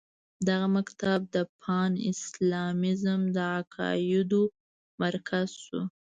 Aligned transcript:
دغه 0.47 0.67
مکتب 0.77 1.19
د 1.35 1.37
پان 1.61 1.91
اسلامیزم 2.11 3.21
د 3.35 3.37
عقایدو 3.57 4.43
مرکز 5.01 5.49
شو. 5.63 5.81